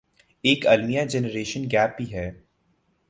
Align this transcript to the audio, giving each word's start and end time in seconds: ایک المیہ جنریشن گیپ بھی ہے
ایک 0.43 0.65
المیہ 0.67 1.03
جنریشن 1.05 1.63
گیپ 1.71 1.97
بھی 1.97 2.13
ہے 2.13 2.29